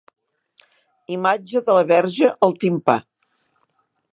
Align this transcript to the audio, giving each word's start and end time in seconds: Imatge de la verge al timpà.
Imatge 1.17 1.61
de 1.67 1.75
la 1.81 1.83
verge 1.91 2.31
al 2.49 2.57
timpà. 2.65 2.97